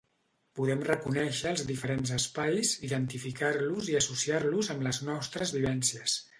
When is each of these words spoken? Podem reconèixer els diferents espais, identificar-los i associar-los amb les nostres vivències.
Podem 0.59 0.79
reconèixer 0.87 1.51
els 1.55 1.63
diferents 1.67 2.13
espais, 2.17 2.73
identificar-los 2.89 3.93
i 3.95 4.01
associar-los 4.03 4.75
amb 4.77 4.89
les 4.91 5.05
nostres 5.13 5.59
vivències. 5.61 6.21